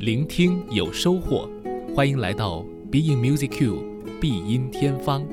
[0.00, 1.50] 聆听有收获，
[1.92, 3.82] 欢迎来到 Being Music Q
[4.20, 5.26] 必音天方。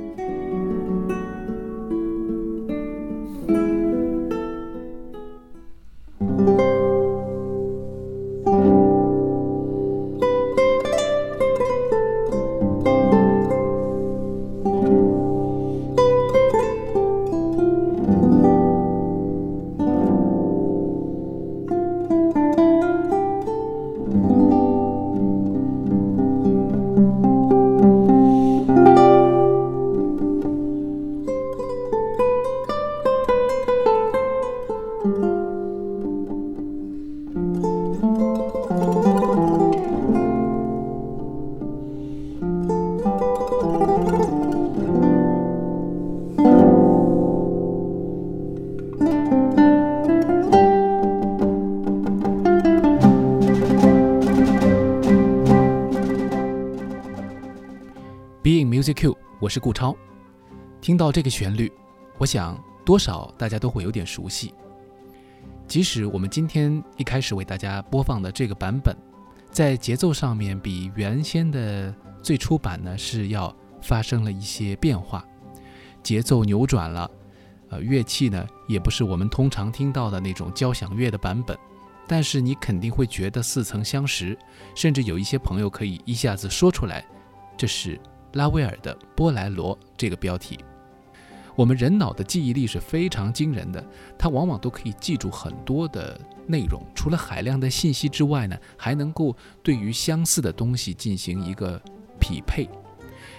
[58.86, 59.98] JQ，我是顾超。
[60.80, 61.72] 听到这个旋律，
[62.20, 64.54] 我想多少大家都会有点熟悉。
[65.68, 68.96] 即使我们今天一开始为大家播放的这个版本，
[69.50, 71.92] 在节奏上面比原先的
[72.22, 75.26] 最初版呢是要发生了一些变化，
[76.04, 77.10] 节奏扭转了，
[77.70, 81.58] 呃，乐器呢也不是我们通常听到的那种交响乐的版本，
[82.08, 84.38] 但是你肯定会觉得似曾相识，
[84.76, 87.04] 甚至有一些朋友可以一下子说出来，
[87.58, 88.00] 这是。
[88.36, 90.60] 拉威尔的《波莱罗》这个标题，
[91.56, 93.84] 我们人脑的记忆力是非常惊人的，
[94.18, 96.82] 它往往都可以记住很多的内容。
[96.94, 101.82] 除了海量的信息之外呢，还能够对于相似的东西进行一个
[102.20, 102.68] 匹配，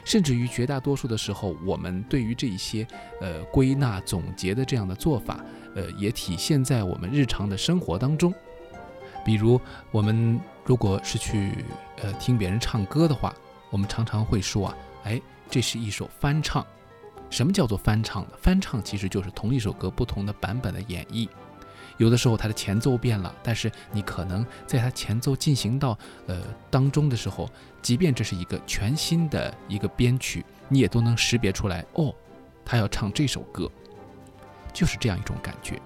[0.03, 2.87] 甚至于绝大多数的时候，我们对于这一些
[3.21, 8.33] 呃归纳总结的这样的做法，呃，也体现在我们日常的生活当中。
[9.27, 11.53] 比如，我们如果是去
[12.01, 13.35] 呃听别人唱歌的话，
[13.77, 14.77] 我们常常会说啊。
[15.05, 16.67] 哎，这是一首翻唱。
[17.29, 18.31] 什么叫做翻唱呢？
[18.41, 21.29] 翻唱其实就是同一首歌不同的版本的演绎。
[21.99, 26.41] 有的时候它的前奏变了，但是你可能在它前奏进行到呃
[26.71, 27.51] 当中的时候，
[27.83, 31.85] 即便这是一个全新的一个编曲，你也都能识别出来。
[31.93, 32.15] 哦，
[32.65, 33.71] 他要唱这首歌，
[34.73, 35.79] 就是这样一种感觉。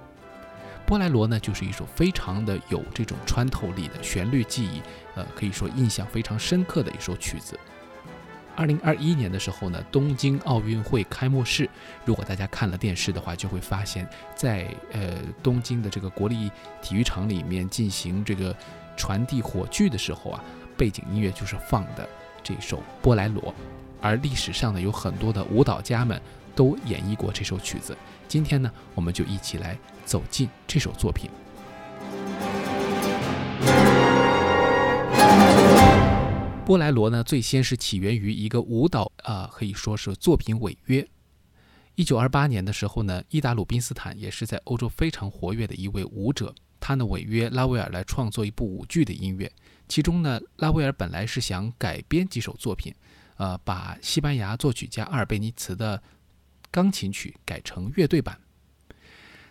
[0.86, 4.80] 波莱罗呢，就是一首非常的有这种穿透力的旋律记忆，
[5.16, 7.58] 呃，可以说印象非常深刻的一首曲子。
[8.60, 11.66] 二零二一年的时候呢，东京奥运会开幕式，
[12.04, 14.06] 如果大家看了电视的话，就会发现，
[14.36, 16.50] 在呃东京的这个国立
[16.82, 18.54] 体育场里面进行这个
[18.98, 20.44] 传递火炬的时候啊，
[20.76, 22.06] 背景音乐就是放的
[22.42, 23.42] 这首《波莱罗》，
[23.98, 26.20] 而历史上呢，有很多的舞蹈家们
[26.54, 27.96] 都演绎过这首曲子。
[28.28, 31.30] 今天呢，我们就一起来走进这首作品。
[36.70, 41.04] 波莱罗呢，最先是起源于一个舞蹈啊，可以说是作品违约。
[41.96, 49.50] 一九二八年的时候呢，伊达鲁宾斯坦也是在欧洲非常活跃的一位舞者，他呢违约拉威尔来创作一部舞剧的音乐。
[49.88, 52.94] 其中呢，拉威尔本来是想改编几首作品，
[53.38, 56.00] 呃，把西班牙作曲家阿尔贝尼茨的
[56.70, 58.38] 钢琴曲改成乐队版。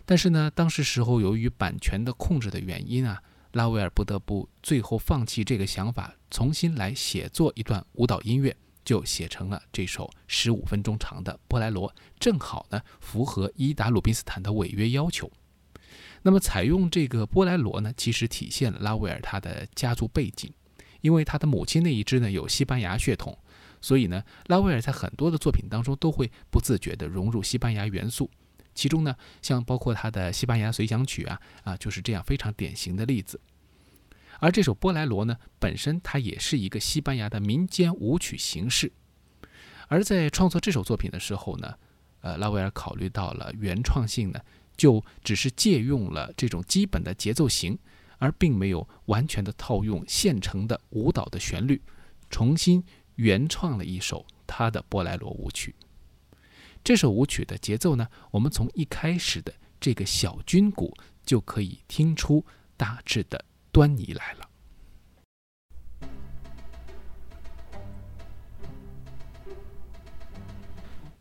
[0.06, 3.22] 但是呢，当时时候由于版权的控制的原因啊。
[3.54, 15.32] 拉威尔不得不最后放弃这个想法，重新来写作一段舞蹈音乐，就写成了这首十五分钟长的《波莱罗》，正好呢符合伊达鲁宾斯坦的违约要求。
[16.22, 20.52] 那么采用这个《波莱罗》呢，其实体现了拉威尔他的家族背景，
[21.02, 23.38] 因为他的母亲那一支呢有西班牙血统，
[23.80, 28.30] 所以呢拉威尔在很多的作品当中都会不自觉地融入西班牙元素。
[28.76, 33.40] 其中呢，像包括他的西班牙随想曲啊啊，就是这样非常典型的例子。
[34.40, 38.92] 而这首波莱罗呢，本身它也是一个西班牙的民间舞曲形式。
[39.88, 41.76] 而在创作这首作品的时候呢，
[42.22, 44.40] 呃，拉威尔考虑到了原创性呢，
[44.78, 47.78] 就只是借用了这种基本的节奏型，
[48.18, 51.82] 而并没有完全的套用现成的舞蹈的旋律，
[52.30, 52.84] 重新
[53.16, 55.76] 原创了一首他的波莱罗舞曲。
[56.82, 60.96] 这首舞曲的节奏呢，我们从一开始的这个小军鼓
[61.26, 62.46] 就可以听出
[62.78, 63.44] 大致的
[63.80, 64.50] 端倪来了。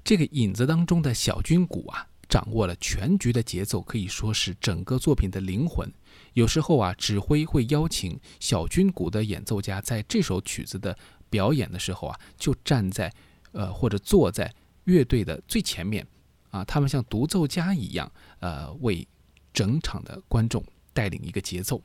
[0.02, 5.88] 这个影子当中的小军鼓啊，掌握了全局的节奏，可以说是整个作品的灵魂。
[6.32, 10.98] 有时候啊，指挥会邀请小军鼓的演奏家在这首曲子的
[11.30, 13.14] 表演的时候啊，就站在
[13.52, 14.52] 呃或者坐在。
[14.84, 16.06] 乐队的最前面，
[16.48, 18.10] 啊，他们像独奏家一样，
[18.40, 19.06] 呃，为
[19.52, 20.64] 整场的观众
[20.94, 21.82] 带领一个节奏。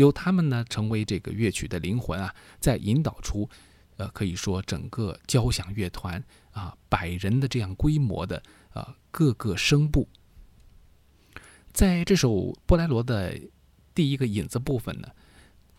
[0.00, 3.48] 由他们呢成为这个乐曲的灵魂啊，在引导出，
[3.96, 8.42] 呃，可以说整个交响乐团啊百人的这样规模的
[8.72, 10.08] 啊各个声部。
[11.72, 13.38] 在这首波莱罗的
[13.94, 15.08] 第一个引子部分呢，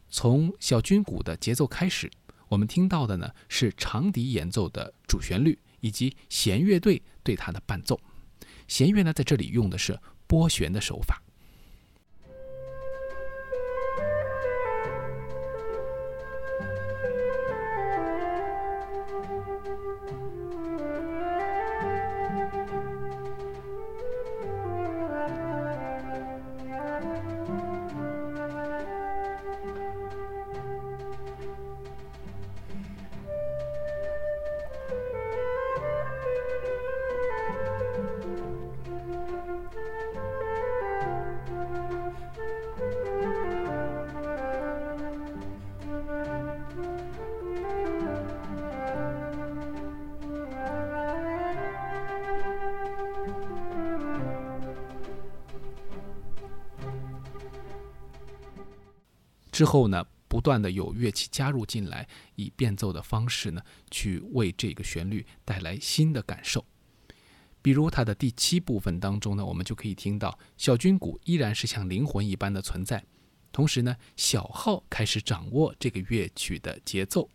[0.09, 2.09] 从小军鼓的节奏开始，
[2.47, 7.99] 我们听到的呢是长笛演奏的主旋律，以及弦乐队对它的伴奏。
[8.67, 11.20] 弦乐呢在这里用的是拨弦的手法。
[59.61, 63.61] 之后呢，不断的有乐器加入进来，以变奏的方式呢，
[63.91, 66.65] 去为这个旋律带来新的感受。
[67.61, 73.03] 比如它的第七部分当中呢，我们就可以听到小军鼓依然是像灵魂一般的存在，
[73.51, 77.29] 同时呢，小号开始掌握这个乐曲的节奏，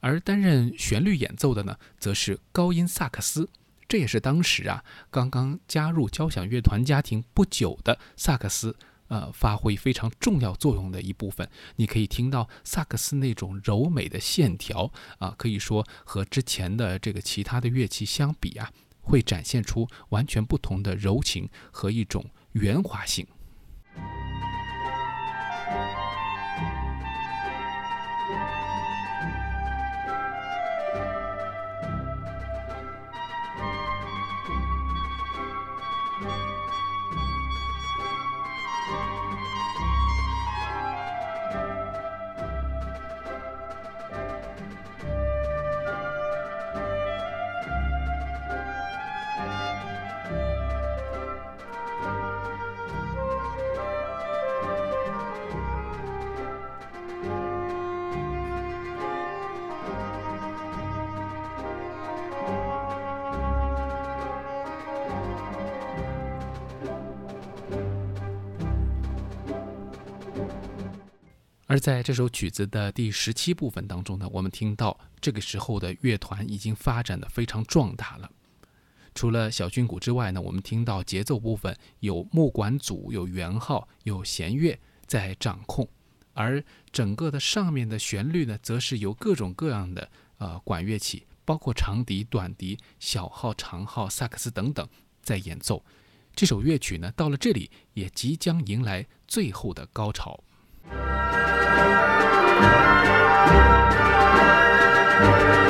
[0.00, 3.46] 而担任旋律演奏的呢，则是高音萨克斯，
[3.86, 8.74] 这也是当时啊刚刚加入交响乐团家庭不久的萨克斯。
[9.08, 18.70] 呃，发挥非常重要作用的一部分，你可以听到萨克斯那种柔美的线条啊，可以说和之前的这个其他的乐器相比啊，
[19.00, 23.26] 会展现出完全不同的柔情和一种圆滑性。
[71.68, 78.30] 而在这首曲子的第十七部分当中呢，我们听到这个时候的乐团已经发展的非常壮大了。
[79.14, 85.86] 除了小军鼓之外呢，我们听到节奏部分有木管组、有圆号、有弦乐在掌控，
[86.32, 94.88] 而整个的上面的旋律呢，则是由各种各样的呃管乐器，包括长笛、短笛、小号、长号、萨克斯等等
[95.20, 95.84] 在演奏。
[96.34, 100.42] 这首乐曲呢，到了这里也即将迎来最后的高潮。
[105.20, 105.67] Thank you.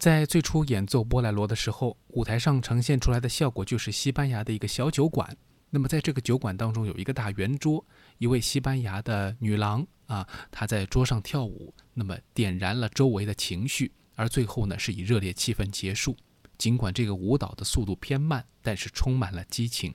[0.00, 5.36] 在最初演奏波莱罗的时候，舞台上呈现出来的效果就是西班牙的一个小酒馆。
[5.68, 7.84] 那么在这个酒馆当中有一个大圆桌，
[8.16, 13.92] 一位西班牙的女郎啊，她在桌上跳舞，那么点燃了周围的情绪。
[14.14, 16.16] 而最后呢，是以热烈气氛结束。
[16.56, 19.94] 尽管这个舞蹈的速度偏慢，但是充满了激情。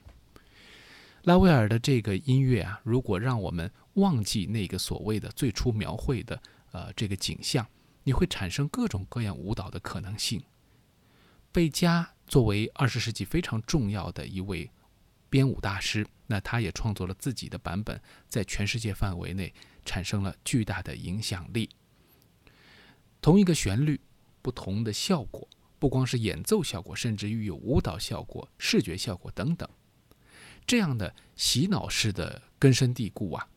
[1.24, 6.40] 拉威尔的这个音乐啊，如果让我们忘记那个所谓的最初描绘的
[6.74, 7.66] 呃这个景象。
[8.06, 10.42] 你会产生各种各样舞蹈的可能性。
[11.52, 14.72] 贝加作为二十世纪非常重要的一位
[15.30, 21.70] 编舞大师，那他也创作了自己的版本，在全世界范围内产生了巨大的影响力。
[23.22, 24.00] 同一个旋律，
[24.42, 25.48] 不同的效果，
[25.80, 29.68] 不光是演奏效果，甚至于有舞蹈效果、视觉效果等等，
[30.68, 33.48] 这样的洗脑式的根深蒂固啊。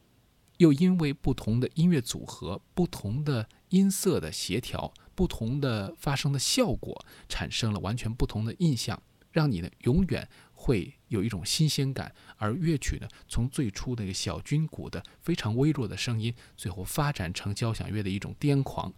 [0.57, 12.15] 又因为不同的音乐组合、不同的音色的协调，不同的发声的效果，产生了完全不同的印象，让你呢永远会有一种新鲜感。
[12.37, 18.93] 而乐曲呢，从最初那个小军鼓的非常微弱的声音，最后发展成交响乐的一种癫狂，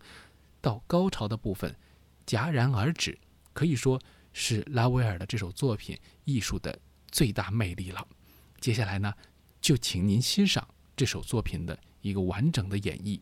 [0.60, 1.76] 到高潮的部分
[2.26, 3.18] 戛然而止，
[3.52, 4.00] 可以说
[4.32, 6.78] 是拉威尔的这首作品艺术的
[7.10, 8.06] 最大魅力了。
[8.60, 9.12] 接下来呢，
[9.60, 13.18] 就请您欣赏这首作品的一个完整的演绎。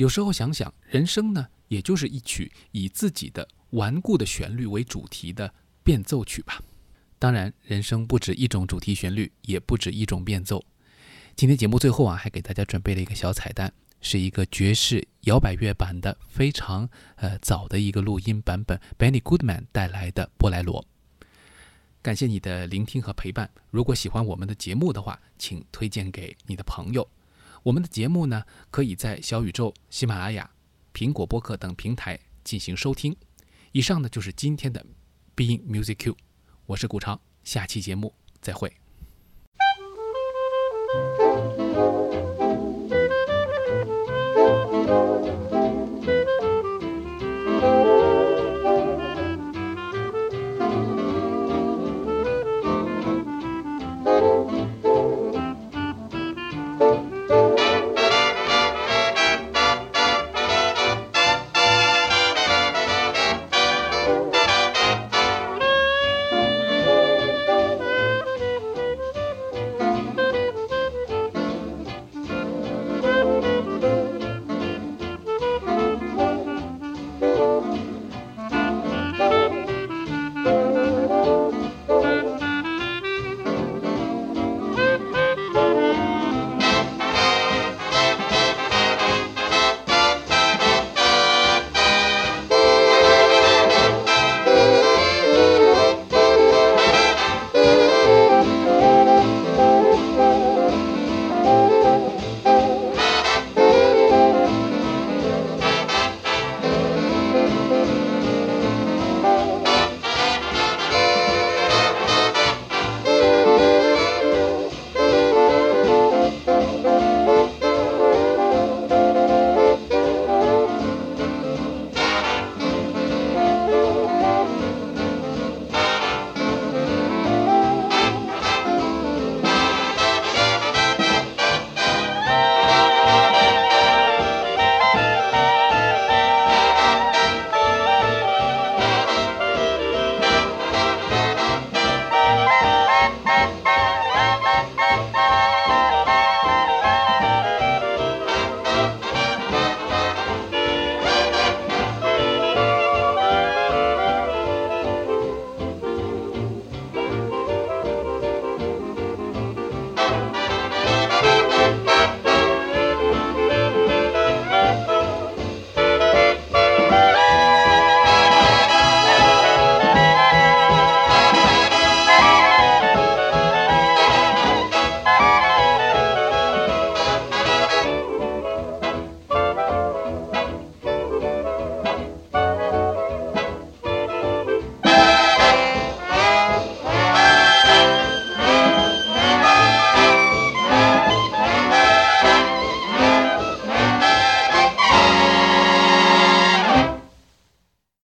[0.00, 5.52] 有时候想想，人生呢，也就是一曲以自己的顽固的旋律为主题的
[5.84, 6.58] 变奏曲吧。
[7.18, 10.64] 当然，人生不止一种主题旋律，也不止一种变奏。
[11.36, 20.82] 今天节目最后啊，还给大家准备了一个小彩蛋，是一个爵士摇摆乐版的非常呃早的一个录音版本，Benny Goodman 带来的波莱罗。
[22.00, 23.50] 感谢你的聆听和陪伴。
[23.68, 27.06] 如果喜欢我们的节目的话，请推荐给你的朋友。
[27.62, 30.50] 我们的节目呢，可以在小宇宙、喜马拉雅、
[30.94, 33.14] 苹果播客等平台进行收听。
[33.72, 34.84] 以上呢就是今天的
[35.36, 36.16] Being Music Q，
[36.66, 38.72] 我是顾超，下期节目再会。